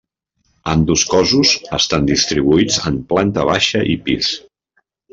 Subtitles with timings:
[0.71, 4.35] Ambdós cossos estan distribuïts en planta baixa i pis.